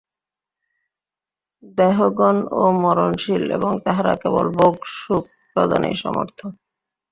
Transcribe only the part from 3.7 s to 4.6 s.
তাঁহারা কেবল